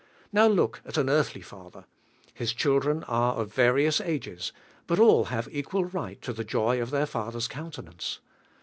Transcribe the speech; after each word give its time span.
Now 0.33 0.47
look 0.47 0.81
at 0.83 0.97
an 0.97 1.11
earthly 1.11 1.41
father. 1.41 1.85
His 2.33 2.53
children 2.53 3.03
are 3.03 3.35
of 3.35 3.53
various 3.53 4.01
ages, 4.01 4.51
hut. 4.89 4.97
all 4.97 5.25
have 5.25 5.47
equal 5.51 5.85
right 5.85 6.19
to 6.23 6.33
the 6.33 6.43
joy 6.43 6.81
of 6.81 6.89
their 6.89 7.05
father's 7.05 7.47
countenance. 7.47 8.19